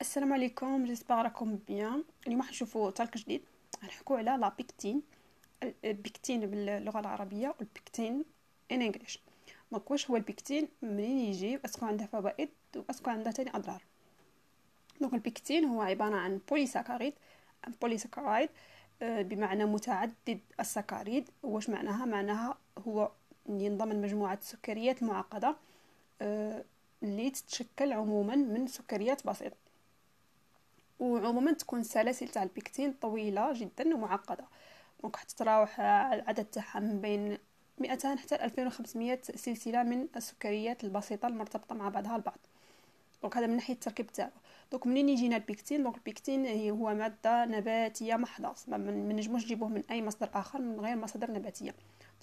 السلام 0.00 0.32
عليكم 0.32 0.84
j'espère 0.84 1.14
راكم 1.14 1.56
bien. 1.56 2.04
اليوم 2.26 2.42
حنشوفوا 2.42 2.90
talk 2.90 3.16
جديد. 3.18 3.42
غنحكوا 3.84 4.18
على 4.18 4.30
la 4.30 4.48
pectine. 4.48 5.02
البيكتين 5.84 6.46
باللغة 6.46 7.00
العربية 7.00 7.54
وال 7.58 7.74
pectin 7.74 8.24
in 8.72 8.82
English 8.82 9.20
donc 9.72 9.90
واش 9.90 10.10
هو 10.10 10.16
البيكتين؟ 10.16 10.68
منين 10.82 11.18
يجي؟ 11.18 11.56
و 11.56 11.59
est-ce 11.59 11.77
que 11.77 11.86
عنده 11.86 12.06
فوائد 12.06 12.48
واسكو 12.76 13.10
عنده 13.10 13.30
تاني 13.30 13.56
أضرار. 13.56 13.82
donc 15.00 15.14
البيكتين 15.14 15.64
هو 15.64 15.82
عبارة 15.82 16.16
عن 16.16 16.40
polysaccharide 16.50 17.14
un 17.66 17.72
polysaccharide 17.82 18.48
بمعنى 19.02 19.64
متعدد 19.64 20.40
السكاريد 20.60 21.28
واش 21.42 21.70
معناها؟ 21.70 22.04
معناها 22.04 22.58
هو 22.86 23.10
ينضم 23.48 23.88
مجموعه 24.02 24.38
سكريات 24.42 25.02
معقدة 25.02 25.56
آه، 26.22 26.64
اللي 27.02 27.30
تتشكل 27.30 27.92
عموما 27.92 28.36
من 28.36 28.66
سكريات 28.66 29.26
بسيطة. 29.26 29.56
وعموما 31.00 31.52
تكون 31.52 31.82
سلاسل 31.82 32.28
تاع 32.28 32.42
البيكتين 32.42 32.92
طويلة 32.92 33.52
جدا 33.52 33.94
ومعقدة. 33.94 34.44
donc 35.02 35.16
حتى 35.16 35.36
تراوح 35.36 35.80
العدد 35.80 36.44
تاعها 36.44 36.80
من 36.80 37.00
بين 37.00 37.38
200 37.78 38.16
حتى 38.16 38.34
2500 38.34 39.18
سلسلة 39.22 39.82
من 39.82 40.08
السكريات 40.16 40.84
البسيطة 40.84 41.28
المرتبطة 41.28 41.74
مع 41.74 41.88
بعضها 41.88 42.16
البعض. 42.16 42.38
donc 43.22 43.36
هذا 43.36 43.46
من 43.46 43.56
ناحية 43.56 43.74
التركيب 43.74 44.06
تاعو. 44.06 44.30
donc 44.72 44.86
منين 44.86 45.08
يجينا 45.08 45.36
البيكتين 45.36 45.82
donc 45.82 45.96
البيكتين 45.96 46.70
هو 46.70 46.94
مادة 46.94 47.44
نباتية 47.44 48.14
محضة. 48.16 48.54
ما 48.68 48.78
نجموش 48.90 49.44
نجيبوه 49.44 49.68
من 49.68 49.82
أي 49.90 50.02
مصدر 50.02 50.30
آخر 50.34 50.60
من 50.60 50.80
غير 50.80 50.96
مصادر 50.96 51.30
نباتية. 51.30 51.74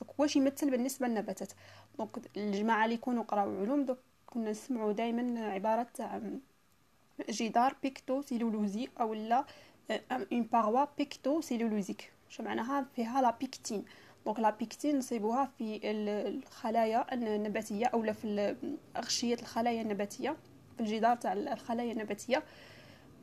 donc 0.01 0.19
واش 0.19 0.35
يمثل 0.35 0.71
بالنسبة 0.71 1.07
للنباتات؟ 1.07 1.51
donc 1.97 2.37
الجماعة 2.37 2.83
اللي 2.83 2.95
يكونوا 2.95 3.23
قراو 3.23 3.61
علوم 3.61 3.85
donc 3.85 3.99
كنا 4.25 4.51
نسمعوا 4.51 4.91
دائما 4.91 5.45
عبارة 5.53 5.87
جدار 7.29 7.75
بيكتو 7.83 8.21
سيلولوزي 8.21 8.87
أو 8.99 9.13
لا 9.13 9.45
une 10.11 10.43
paroi 10.43 10.85
pectocellulosique 10.97 12.11
شو 12.29 12.43
معناها؟ 12.43 12.85
فيها 12.95 13.21
la 13.21 13.31
pectine 13.31 13.85
donc 14.25 14.39
la 14.39 14.49
pectine 14.49 14.97
نصيبوها 14.97 15.51
في 15.57 15.79
الخلايا 15.83 17.13
النباتية 17.13 17.85
أو 17.85 18.03
لا 18.03 18.13
في 18.13 18.55
أغشية 18.97 19.35
الخلايا 19.35 19.81
النباتية 19.81 20.35
في 20.77 20.83
الجدار 20.83 21.15
تاع 21.15 21.33
الخلايا 21.33 21.91
النباتية 21.91 22.43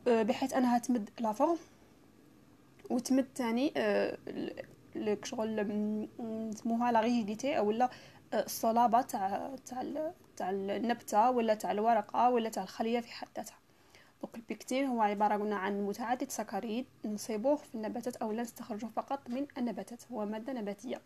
آه، 0.07 0.23
بحيث 0.23 0.53
أنها 0.53 0.77
تمد 0.77 1.09
la 1.19 1.31
forme 1.31 1.57
وتمد 2.89 3.25
تاني 3.35 3.73
آه، 3.77 4.17
شغل 5.23 5.67
نسموها 6.19 6.91
la 6.91 6.99
rigidité 6.99 7.57
أو 7.57 7.71
لا 7.71 7.89
آه، 8.33 8.43
الصلابة 8.43 9.01
تاع 9.01 9.55
تاع 9.65 10.11
تاع 10.37 10.49
النبتة 10.49 11.31
ولا 11.31 11.53
تاع 11.53 11.71
الورقة 11.71 12.29
ولا 12.29 12.49
تاع 12.49 12.63
الخلية 12.63 12.99
في 12.99 13.11
حد 13.11 13.27
ذاتها. 13.37 13.64
donc 14.21 14.35
البيكتين 14.35 14.85
هو 14.85 15.01
عبارة 15.01 15.35
قلنا 15.37 15.55
عن 15.55 15.85
متعدد 15.85 16.29
سكريد 16.29 16.85
نصيبوه 17.05 17.55
في 17.55 17.75
النباتات 17.75 18.15
أو 18.15 18.31
لا 18.31 18.41
نستخرجوه 18.41 18.89
فقط 18.89 19.29
من 19.29 19.47
النباتات 19.57 20.03
هو 20.11 20.25
مادة 20.25 20.53
نباتية. 20.53 21.01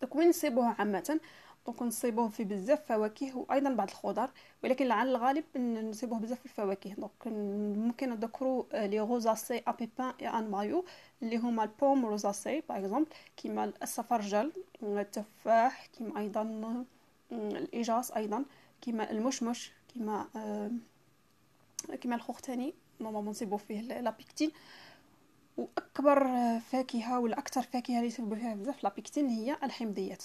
donc 0.00 0.14
وين 0.16 0.28
نصيبوه 0.28 0.74
عامة؟ 0.78 1.20
donc 1.66 1.82
نصيبوه 1.82 2.28
في 2.28 2.44
بزاف 2.44 2.86
فواكه 2.86 3.36
وأيضا 3.38 3.70
بعض 3.74 3.88
الخضر 3.88 4.30
ولكن 4.64 4.90
على 4.90 5.10
الغالب 5.10 5.44
نصيبوه 5.58 6.18
بزاف 6.18 6.38
في 6.38 6.44
الفواكه. 6.44 6.94
donc 6.94 7.26
ممكن 7.78 8.10
نذكروا 8.10 8.64
les 8.86 9.00
rosacées 9.00 9.62
à 9.66 9.70
pépins 9.70 10.12
et 10.20 10.28
à 10.28 10.50
noyau 10.50 10.84
اللي 11.22 11.36
هما 11.36 11.62
ال 11.64 11.70
pommes 11.70 12.06
rosacées 12.06 12.62
par 12.68 12.78
exemple 12.78 13.08
كيما 13.36 13.72
السفرجل 13.82 14.52
التفاح 14.82 15.86
كيما 15.86 16.20
أيضا 16.20 16.84
الاجاص 17.32 18.10
أيضا 18.10 18.44
كيما 18.80 19.10
المشمش 19.10 19.72
كيما 19.94 20.26
كيما 21.86 22.16
الخوخ 22.16 22.40
تاني 22.40 22.74
normalement 23.00 23.30
نصيبو 23.30 23.56
فيه 23.56 23.80
la 23.80 23.96
pectine 23.96 24.50
وأكبر 25.56 26.28
فاكهة 26.60 27.20
ولا 27.20 27.38
أكثر 27.38 27.62
فاكهة 27.62 27.96
اللي 27.96 28.06
يصيبو 28.06 28.34
فيها 28.34 28.54
بزاف 28.54 28.84
la 28.84 28.94
pectine 28.94 29.28
هي 29.28 29.56
الحمضيات. 29.62 30.24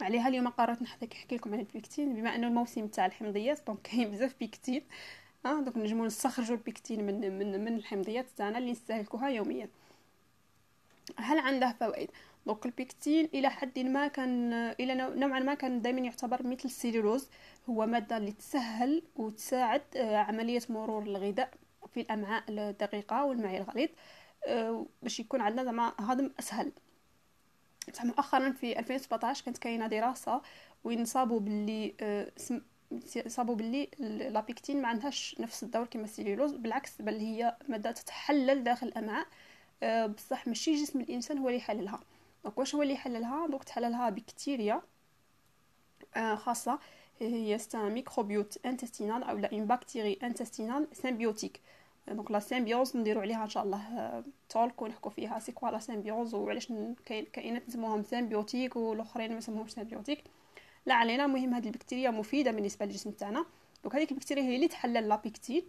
عليها 0.00 0.28
اليوم 0.28 0.48
قررت 0.48 0.82
نحكي 0.82 1.36
لكم 1.36 1.54
عن 1.54 1.60
البيكتين. 1.60 2.14
بما 2.14 2.34
أنه 2.34 2.46
الموسم 2.46 2.86
تاع 2.86 3.06
الحمضيات 3.06 3.66
donc 3.66 3.82
كاين 3.86 4.10
بزاف 4.10 4.34
بيكتين. 4.40 4.82
آه 5.46 5.60
donc 5.60 5.76
نجمو 5.76 6.06
نستخرجوا 6.06 6.56
البيكتين 6.56 7.06
من 7.06 7.38
من 7.38 7.64
من 7.64 7.76
الحمضيات 7.76 8.26
تاعنا 8.36 8.58
اللي 8.58 8.72
نستهلكوها 8.72 9.28
يوميا. 9.28 9.68
هل 11.16 11.38
عندها 11.38 11.72
فوائد؟ 11.72 12.10
donc 12.46 12.66
البيكتين 12.66 13.28
إلى 13.34 13.50
حد 13.50 13.78
ما 13.78 14.08
كان 14.08 14.52
إلى 14.52 14.94
نوعا 14.94 15.40
ما 15.40 15.54
كان 15.54 15.82
دائما 15.82 16.00
يعتبر 16.00 16.46
مثل 16.46 16.64
السيلولوز 16.64 17.28
هو 17.70 17.86
مادة 17.86 18.16
اللي 18.16 18.32
تسهل 18.32 19.02
وتساعد 19.16 19.82
آه، 19.96 20.16
عملية 20.16 20.60
مرور 20.68 21.02
الغذاء 21.02 21.50
في 21.94 22.00
الأمعاء 22.00 22.44
الدقيقة 22.48 23.24
والمعي 23.24 23.58
الغليظ 23.58 23.88
آه، 24.46 24.86
باش 25.02 25.20
يكون 25.20 25.40
عندنا 25.40 25.64
زعما 25.64 25.92
هضم 25.98 26.30
أسهل. 26.38 26.72
بصح 27.92 28.04
مؤخرا 28.04 28.50
في 28.50 28.78
2017 28.78 29.44
كانت 29.44 29.58
كاينة 29.58 29.86
دراسة 29.86 30.42
وين 30.84 31.04
صابوا 31.04 31.40
باللي 31.40 31.94
آه، 32.00 32.32
صابوا 33.26 33.54
باللي 33.54 33.88
la 34.30 34.42
pectine 34.42 34.82
ما 34.82 34.88
عندهاش 34.88 35.36
نفس 35.40 35.62
الدور 35.62 35.84
كما 35.86 36.04
السيلولوز 36.04 36.52
بالعكس 36.52 37.02
بل 37.02 37.16
هي 37.16 37.56
مادة 37.68 37.92
تتحلل 37.92 38.64
داخل 38.64 38.86
الأمعاء 38.86 39.26
بصح 40.08 40.46
ماشي 40.46 40.74
جسم 40.74 41.00
الإنسان 41.00 41.38
هو 41.38 41.48
اللي 41.48 41.58
يحللها. 41.58 42.00
donc 42.46 42.58
واش 42.58 42.74
هو 42.74 42.82
اللي 42.82 42.94
يحللها؟ 42.94 43.46
donc 43.46 43.64
تحللها 43.64 44.10
بكتيريا 44.10 44.82
خاصة 46.34 46.78
هي 47.20 47.58
c'est 47.58 47.81
un 47.81 47.90
microbiote 47.92 48.66
intestinal 48.66 49.22
أو 49.22 49.36
لا 49.36 49.52
une 49.52 49.64
bactérie 49.64 50.18
intestinale 50.22 50.88
symbiotique 50.92 51.60
donc 52.08 52.30
la 52.30 52.38
symbiose 52.38 52.96
نديرو 52.96 53.20
عليها 53.20 53.42
إن 53.42 53.48
شاء 53.48 53.62
الله 53.62 54.22
talk 54.48 54.82
ونحكو 54.82 55.10
فيها. 55.10 55.38
c'est 55.38 55.52
quoi 55.52 55.70
la 55.70 55.78
symbiose 55.78 56.34
وعلاش 56.34 56.72
كاين 57.06 57.24
كائنات 57.24 57.68
نسموهم 57.68 58.02
symbiotiques 58.02 58.76
والاخرين 58.76 59.32
ما 59.32 59.38
يسموهمش 59.38 59.70
symbiotiques 59.72 60.24
لا 60.86 60.94
علينا 60.94 61.24
المهم 61.24 61.54
هذه 61.54 61.66
البكتيريا 61.66 62.10
مفيدة 62.10 62.50
بالنسبة 62.50 62.86
للجسم 62.86 63.10
تاعنا. 63.10 63.46
donc 63.82 63.96
هذيك 63.96 64.12
البكتيريا 64.12 64.42
هي 64.42 64.56
اللي 64.56 64.68
تحلل 64.68 65.08
la 65.08 65.16
pectine 65.16 65.62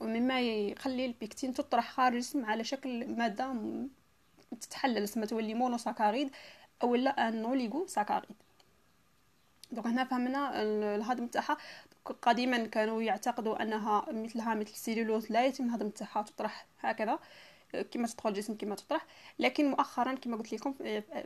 ومما 0.00 0.40
يخلي 0.40 1.06
البيكتين 1.06 1.54
تطرح 1.54 1.90
خارج 1.92 2.14
الجسم 2.14 2.44
على 2.44 2.64
شكل 2.64 3.16
مادة 3.16 3.54
تتحلل 4.60 5.08
سما 5.08 5.26
تولي 5.26 5.54
monosaccharides 5.54 6.30
أو 6.82 6.94
لا 6.94 7.30
un 7.30 7.86
oligosaccharide. 7.86 8.36
donc 9.72 9.86
هنا 9.86 10.04
فهمنا 10.04 10.62
الهضم 10.62 11.26
تاعها. 11.26 11.56
قديما 12.22 12.66
كانوا 12.66 13.02
يعتقدوا 13.02 13.62
أنها 13.62 14.06
مثلها 14.12 14.54
مثل 14.54 14.70
السيلولوز 14.70 15.32
لا 15.32 15.46
يتم 15.46 15.64
الهضم 15.64 15.88
تاعها 15.88 16.22
تطرح 16.22 16.66
هكذا. 16.80 17.18
كما 17.90 18.06
تدخل 18.06 18.30
الجسم 18.30 18.54
كما 18.54 18.74
تطرح. 18.74 19.06
لكن 19.38 19.70
مؤخرا 19.70 20.14
كما 20.14 20.36
قلت 20.36 20.52
لكم 20.52 20.74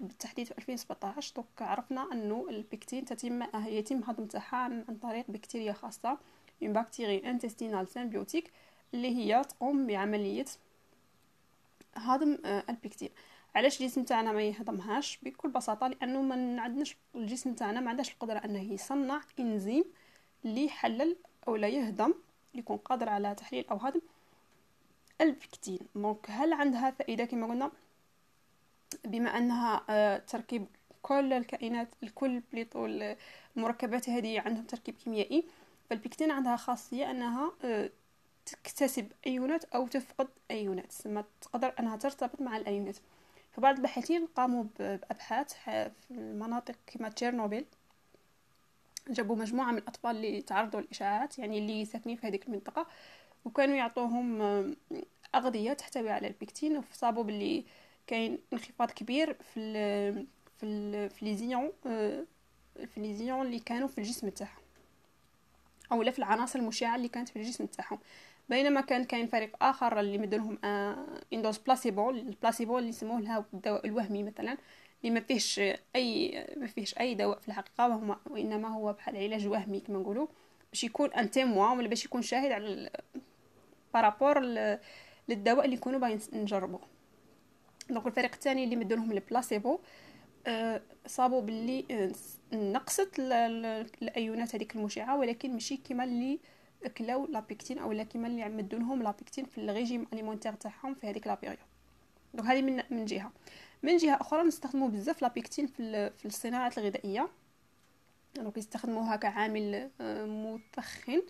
بالتحديد 0.01 0.47
في 0.47 0.59
2017 0.59 1.35
donc 1.37 1.47
عرفنا 1.61 2.09
أنه 2.13 2.47
البكتين 2.51 3.05
تتم 3.05 3.43
يتم 3.67 3.99
الهضم 3.99 4.27
تاعها 4.27 4.57
عن 4.57 4.85
طريق 5.03 5.25
بكتيريا 5.29 5.73
خاصة 5.73 6.19
من 6.61 6.73
بكتيريا 6.73 7.31
intestinale 7.31 7.89
symbiotique 7.89 8.51
اللي 8.95 9.17
هي 9.17 9.43
تقوم 9.45 9.87
بعملية 9.87 10.45
هضم 11.95 12.39
آه، 12.45 12.65
البكتين 12.69 13.11
علاش 13.55 13.81
الجسم 13.81 14.05
تاعنا 14.05 14.33
ما 14.33 14.43
يهضمهاش؟ 14.43 15.19
بكل 15.23 15.49
بساطة 15.49 15.89
لأنه 15.89 16.23
ما 16.23 16.61
عندناش 16.63 16.97
الجسم 17.15 17.55
تاعنا 17.55 17.81
ما 17.81 17.91
عندهاش 17.91 18.13
القدرة 18.13 18.39
أنه 18.39 18.73
يصنع 18.73 19.21
إنزيم 19.41 19.85
اللي 20.45 20.65
يحلل 20.65 21.17
أو 21.49 21.57
لا 21.57 21.69
يهضم 21.69 22.15
يكون 22.55 22.77
قادر 22.77 23.09
على 23.09 23.35
تحليل 23.35 23.69
أو 23.71 23.77
هضم 23.77 24.01
البكتين 25.21 25.79
donc 25.95 26.27
هل 26.31 26.53
عندها 26.53 26.91
فائدة 26.91 27.25
كما 27.25 27.47
قلنا؟ 27.47 27.71
بما 29.05 29.39
أنها 29.39 29.85
آه، 29.91 30.19
تركيب 30.19 30.67
كل 31.03 31.33
الكائنات 31.33 31.89
الكل 32.03 32.43
plutôt 32.53 32.87
المركبات 33.57 34.09
هذه 34.09 34.41
عندهم 34.41 34.65
تركيب 34.65 34.95
كيميائي 34.95 35.45
فالبكتين 35.91 36.31
عندها 36.31 36.57
خاصية 36.57 37.11
أنها 37.11 37.53
آه، 37.65 37.91
تكتسب 38.47 39.13
ايونات 39.27 39.65
أو 39.65 39.87
تفقد 39.87 40.29
ايونات 40.51 40.93
ثم 40.93 41.21
تقدر 41.41 41.75
أنها 41.81 41.97
ترتبط 41.97 42.41
مع 42.41 42.57
الايونات 42.57 42.97
فبعض 43.53 43.77
الباحثين 43.77 44.27
قاموا 44.27 44.65
بأبحاث 44.79 45.53
في 45.53 45.91
المناطق 46.11 46.75
كما 46.87 47.09
تشيرنوبيل. 47.09 47.65
جابوا 49.09 49.37
مجموعة 49.37 49.71
من 49.73 49.79
الأطفال 49.79 50.17
اللي 50.17 50.43
تعرضوا 50.43 50.81
للإشعاعات 50.81 51.39
يعني 51.39 51.59
اللي 51.59 51.85
ساكنين 51.85 52.17
في 52.17 52.27
هذيك 52.27 52.47
المنطقة 52.47 52.87
وكانوا 53.45 53.77
يعطوهم 53.77 54.43
أغذية 55.35 55.73
تحتوي 55.73 56.11
على 56.11 56.27
البكتين 56.27 56.77
وصابوا 56.77 57.25
باللي 57.25 57.65
كاين 58.07 58.39
انخفاض 58.53 58.91
كبير 58.91 59.35
في 59.35 59.61
ال 59.61 60.27
في 60.59 60.67
ال 60.67 61.11
في 61.11 61.25
les 61.25 61.37
ions 61.37 61.73
في 61.83 62.97
les 62.97 63.15
ions 63.15 63.47
اللي 63.47 63.59
كانوا 63.59 63.89
في 63.89 63.99
الجسم 63.99 64.29
تاعهم 64.29 64.63
أو 65.93 66.03
لا 66.03 66.11
في 66.11 66.19
العناصر 66.19 66.59
المشعة 66.59 66.97
اللي 66.97 67.09
كانت 67.09 67.29
في 67.29 67.37
الجسم 67.37 67.67
تاعهم. 67.67 67.99
بينما 68.49 68.81
كان 68.81 69.05
كاين 69.05 69.27
فريق 69.27 69.57
آخر 69.63 70.01
اللي 70.01 70.19
مدلهم 70.19 70.59
une 71.33 71.44
dose 71.44 71.59
placebo 71.59 72.11
ال 72.11 72.19
placebo 72.19 72.79
اللي 72.79 72.89
يسموه 72.89 73.21
لها 73.21 73.45
الدواء 73.55 73.87
الوهمي 73.87 74.23
مثلا 74.23 74.57
اللي 75.05 75.15
ما 75.15 75.21
فيهش 75.21 75.61
أي 75.97 76.47
ما 76.57 76.67
فيهش 76.67 76.99
أي 76.99 77.15
دواء 77.15 77.39
في 77.39 77.49
الحقيقة 77.49 77.89
وهما 77.89 78.19
وإنما 78.31 78.69
هو 78.69 78.93
بحال 78.93 79.17
علاج 79.17 79.47
وهمي 79.49 79.81
كما 79.81 79.99
نقولوا 79.99 80.27
باش 80.73 80.85
يكون 80.85 81.13
un 81.13 81.31
témoin 81.31 81.71
ولا 81.71 81.89
باش 81.89 82.05
يكون 82.05 82.23
شاهد 82.23 82.53
على 82.53 82.91
par 83.95 84.09
rapport 84.09 84.41
للدواء 85.29 85.65
اللي 85.65 85.77
يكونوا 85.77 86.01
باغيين 86.01 86.21
نجربوه. 86.33 86.81
donc 87.91 88.07
الفريق 88.07 88.33
الثاني 88.35 88.65
اللي 88.65 88.77
مدوا 88.77 88.97
لهم 88.97 89.13
البلاسيبو 89.13 89.79
أه 90.47 90.83
صابوا 91.07 91.41
باللي 91.41 91.85
أه 91.91 92.13
نقصت 92.57 93.11
الأيونات 94.03 94.55
هذيك 94.55 94.77
المشعة 94.77 95.19
ولكن 95.19 95.53
ماشي 95.53 95.77
كيما 95.77 96.05
اللي 96.05 96.39
كلاو 96.89 97.27
la 97.27 97.38
pectine 97.38 97.79
اولا 97.79 98.03
كيما 98.03 98.27
اللي 98.29 98.43
مدوا 98.43 98.79
لهم 98.79 99.03
la 99.03 99.12
pectine 99.12 99.45
في 99.45 99.59
ال 99.59 99.66
régime 99.66 100.07
alimentaire 100.13 100.53
تاعهم 100.53 100.95
في 100.95 101.11
هذيك 101.11 101.27
la 101.27 101.35
période. 101.35 101.59
donc 102.35 102.47
هذه 102.47 102.63
من 102.63 102.83
من 102.91 103.05
جهة. 103.05 103.33
من 103.83 103.97
جهة 103.97 104.21
أخرى 104.21 104.43
نستخدموا 104.43 104.89
بزاف 104.89 105.23
la 105.23 105.33
pectine 105.33 105.67
في 105.67 106.11
في 106.11 106.27
الصناعه 106.27 106.73
الغذائية. 106.79 107.29
donc 108.37 108.57
يستخدموها 108.57 109.17
كعامل 109.17 109.91
آه، 110.01 110.27
مثخن. 110.27 111.23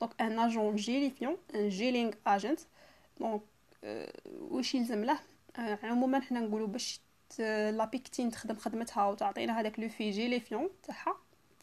donc 0.00 0.20
un 0.20 0.38
agent 0.38 0.76
gélifiant 0.76 1.36
un 1.54 1.68
gelling 1.68 2.12
agent 2.26 2.60
donc 3.20 3.42
واش 4.40 4.74
يلزم 4.74 5.04
له؟ 5.04 5.18
آه، 5.58 5.78
عموما 5.82 6.20
حنا 6.20 6.40
نقولوا 6.40 6.66
باش 6.66 7.00
la 7.38 7.58
pectine 7.58 8.30
تخدم 8.30 8.56
خدمتها 8.56 9.06
وتعطينا 9.06 9.60
هذاك 9.60 9.80
l'effet 9.80 10.10
gélifiant 10.10 10.70
تاعها. 10.82 11.16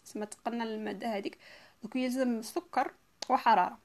تسمى 0.06 0.26
تقلنا 0.26 0.64
المادة 0.64 1.18
هذيك. 1.18 1.38
donc 1.84 1.96
يلزم 1.96 2.42
سكر 2.42 2.92
وحرارة. 3.32 3.80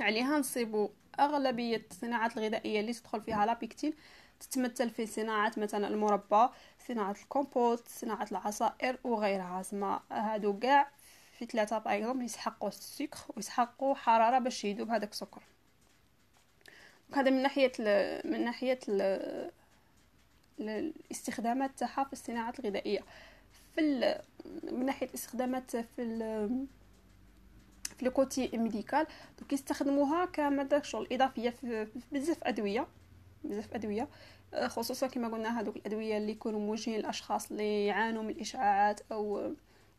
عليها 0.00 0.38
نصيبوا 0.38 0.88
أغلبية 1.20 1.86
الصناعات 1.90 2.38
الغذائية 2.38 2.80
اللي 2.80 2.92
تدخل 2.92 3.20
فيها 3.20 3.46
لابيكتين 3.46 3.94
تتمثل 4.40 4.90
في 4.90 5.06
صناعة 5.06 5.52
مثلا 5.56 5.88
المربى 5.88 6.48
صناعة 6.88 7.10
الكومبوست 7.22 7.88
صناعة 7.88 8.28
العصائر 8.32 8.98
وغيرها. 9.04 9.62
سما 9.62 10.00
هادو 10.10 10.58
كاع 10.58 10.90
في 11.38 11.46
ثلاثة 11.46 11.78
باغ 11.78 12.22
يسحقوا 12.22 12.68
السكر 12.68 13.18
ويسحقوا 13.36 13.94
حرارة 13.94 14.38
باش 14.38 14.64
يذوب 14.64 14.90
هذاك 14.90 15.10
السكر. 15.10 15.42
هذا 17.14 17.30
من 17.30 17.42
ناحية 17.42 17.72
من 18.24 18.44
ناحية 18.44 18.78
الاستخدامات 20.60 21.78
تاعها 21.78 22.04
في 22.04 22.12
الصناعات 22.12 22.60
الغذائية. 22.60 23.00
في 23.74 24.20
من 24.72 24.86
ناحية 24.86 25.06
الاستخدامات 25.06 25.76
في 25.76 26.02
في 28.02 28.08
ال 28.08 28.16
côté 28.16 28.50
médical 28.54 29.06
donc 29.38 29.52
يستخدموها 29.52 30.24
كماده 30.24 30.82
شغل 30.82 31.08
اضافيه 31.12 31.50
في 31.50 31.86
بزاف 32.12 32.44
ادويه 32.44 32.86
بزاف 33.44 33.74
ادويه 33.74 34.08
خصوصا 34.66 35.06
كما 35.06 35.28
قلنا 35.28 35.60
هذوك 35.60 35.76
الأدوية 35.76 36.16
اللي 36.18 36.32
يكونوا 36.32 36.60
موجهين 36.60 37.00
للأشخاص 37.00 37.50
اللي 37.50 37.86
يعانوا 37.86 38.22
من 38.22 38.30
الاشعاعات 38.30 39.00
أو 39.12 39.40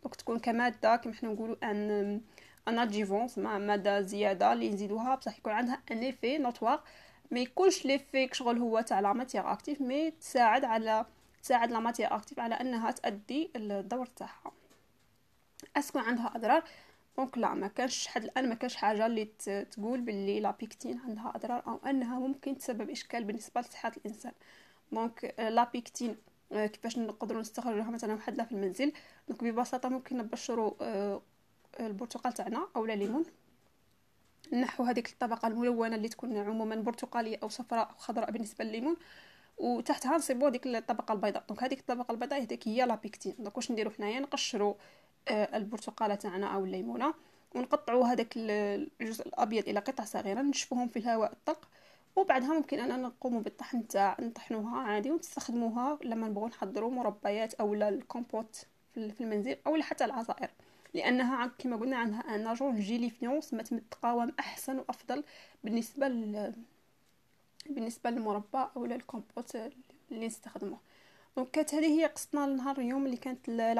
donc 0.03 0.15
تكون 0.15 0.39
كمادة 0.39 0.95
كما 0.95 1.13
حنا 1.13 1.29
نقولوا 1.29 1.55
un 1.63 2.21
un 2.67 2.79
adjuvant 2.79 3.37
مع 3.37 3.57
مادة 3.57 4.01
زيادة 4.01 4.53
اللي 4.53 4.69
نزيدوها 4.69 5.15
بصح 5.15 5.37
يكون 5.37 5.53
عندها 5.53 5.81
un 5.91 5.97
effet 5.97 6.37
notoire 6.37 6.83
ما 7.31 7.39
يكونش 7.39 7.85
l'effet 7.85 8.29
شغل 8.31 8.57
هو 8.57 8.81
تاع 8.81 8.99
la 8.99 9.13
matière 9.13 9.51
active 9.51 9.81
mais 9.81 10.11
تساعد 10.11 10.65
على 10.65 11.05
تساعد 11.43 11.71
la 11.71 11.79
matière 11.79 12.15
active 12.15 12.39
على 12.39 12.55
إنها 12.55 12.91
تأدي 12.91 13.51
الدور 13.55 14.05
تاعها. 14.05 14.51
est-ce 15.77 15.92
que 15.92 15.99
عندها 15.99 16.31
اضرار 16.35 16.63
donc 17.17 17.37
لا 17.37 17.53
ما 17.53 17.67
كانش 17.67 18.07
حد 18.07 18.23
الآن 18.23 18.49
ما 18.49 18.55
كانش 18.55 18.75
حاجة 18.75 19.05
اللي 19.05 19.25
تقول 19.71 20.01
باللي 20.01 20.39
la 20.39 20.51
pectine 20.51 20.99
عندها 20.99 21.31
أضرار 21.35 21.63
أو 21.67 21.79
أنها 21.89 22.19
ممكن 22.19 22.57
تسبب 22.57 22.89
إشكال 22.89 23.23
بالنسبة 23.23 23.61
لصحة 23.61 23.91
الإنسان. 23.97 24.31
donc 24.91 25.35
la 25.39 25.63
pectine 25.63 26.17
كيفاش 26.51 26.97
نقدروا 26.97 27.41
نستخرجوها 27.41 27.89
مثلا 27.89 28.13
وحدنا 28.13 28.43
في 28.43 28.51
المنزل؟ 28.51 28.93
donc 29.27 29.43
ببساطة 29.43 29.89
ممكن 29.89 30.17
نبشروا 30.17 30.71
آه، 30.81 31.21
البرتقال 31.79 32.33
تاعنا 32.33 32.67
أو 32.75 32.85
الليمون 32.85 33.25
نحو 34.53 34.83
هذيك 34.83 35.09
الطبقة 35.09 35.47
الملونة 35.47 35.95
اللي 35.95 36.09
تكون 36.09 36.37
عموما 36.37 36.75
برتقالية 36.75 37.39
أو 37.43 37.49
صفراء 37.49 37.89
أو 37.89 37.95
خضراء 37.97 38.31
بالنسبة 38.31 38.65
لليمون 38.65 38.95
وتحتها 39.57 40.17
نصيبوا 40.17 40.49
ديك 40.49 40.67
الطبقة 40.67 41.13
البيضاء. 41.13 41.43
donc 41.49 41.63
هذيك 41.63 41.79
الطبقة 41.79 42.11
البيضاء 42.11 42.41
هذيك 42.41 42.67
هي 42.67 42.85
la 42.85 42.95
pectine. 42.95 43.35
donc 43.39 43.57
واش 43.57 43.71
نديرو 43.71 43.91
حنايا 43.91 44.19
نقشروا 44.19 44.73
آه، 44.73 44.75
البرتقالة 45.29 46.15
تاعنا 46.15 46.47
أو 46.47 46.65
الليمونة. 46.65 47.13
ونقطعوا 47.55 48.07
هذاك 48.07 48.33
الجزء 48.37 49.27
الأبيض 49.27 49.69
إلى 49.69 49.79
قطع 49.79 50.03
صغيرة 50.03 50.41
نشفوهم 50.41 50.87
في 50.87 50.99
الهواء 50.99 51.31
الطلق 51.31 51.69
وبعدها 52.15 52.53
ممكن 52.53 52.79
اننا 52.79 52.97
نقوم 52.97 53.41
بالطحن 53.41 53.87
تاع 53.87 54.17
نطحنوها 54.19 54.77
عادي 54.77 55.11
ونستخدموها 55.11 55.99
لما 56.03 56.27
نبغوا 56.27 56.47
نحضروا 56.47 56.91
مربيات 56.91 57.53
أو 57.53 57.73
الكومبوت 57.73 58.65
في 58.93 59.21
المنزل 59.21 59.57
أو 59.67 59.81
حتى 59.81 60.05
العصائر. 60.05 60.49
لأنها 60.93 61.51
كما 61.57 61.75
قلنا 61.75 61.97
عندها 61.97 62.35
un 62.35 62.47
agent 62.47 62.79
gélifiant 62.79 63.41
سما 63.41 63.63
تقاوم 63.91 64.31
أحسن 64.39 64.79
وأفضل 64.79 65.23
بالنسبة 65.63 66.07
ل... 66.07 66.53
بالنسبة 67.69 68.09
للمربى 68.09 68.67
أو 68.75 68.85
للكومبوت 68.85 69.55
اللي 70.11 70.27
نستخدمه 70.27 70.77
donc 71.37 71.51
كانت 71.51 71.73
هذه 71.73 71.99
هي 71.99 72.05
قصتنا 72.05 72.47
لنهار 72.47 72.77
اليوم 72.77 73.05
اللي 73.05 73.17
كانت 73.17 73.49
la 73.49 73.73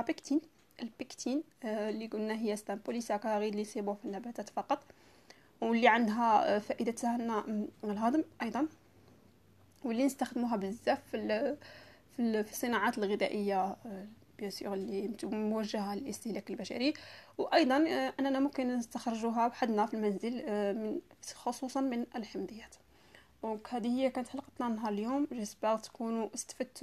pectine 0.80 0.94
البيكتين 0.94 1.44
آه، 1.64 1.90
اللي 1.90 2.08
قلنا 2.08 2.34
هي 2.34 2.56
c'est 2.56 2.71
un 2.71 2.78
polysaccharide 2.78 3.50
اللي 3.50 3.62
يصيبوا 3.62 3.94
في 3.94 4.06
النباتات 4.06 4.50
فقط. 4.50 4.84
واللي 5.62 5.88
عندها 5.88 6.56
آه، 6.56 6.60
فائدة 6.60 6.92
تسهلنا 6.92 7.68
الهضم 7.84 8.24
أيضا. 8.42 8.68
واللي 9.84 10.06
نستخدموها 10.06 10.56
بزاف 10.56 11.00
في 11.12 11.56
في 12.18 12.52
الصناعات 12.52 12.98
الغذائية 12.98 13.76
bien 14.38 14.50
sûr 14.50 14.74
اللي 14.74 15.16
موجهة 15.24 15.96
للاستهلاك 15.96 16.50
البشري. 16.50 16.94
وأيضا 17.38 17.78
آه، 17.88 18.14
أننا 18.20 18.40
ممكن 18.40 18.78
نستخرجوها 18.78 19.48
وحدنا 19.48 19.86
في 19.86 19.94
المنزل 19.94 20.34
من 20.76 21.00
خصوصا 21.36 21.82
من 21.82 22.06
الحمضيات. 22.16 22.76
دونك 23.44 23.74
هذه 23.74 23.88
هي 23.88 24.10
كانت 24.10 24.28
حلقتنا 24.28 24.68
نهار 24.68 24.94
اليوم. 24.94 25.28
جيسبر 25.34 25.78
تكونوا 25.78 26.30
استفدتوا. 26.36 26.82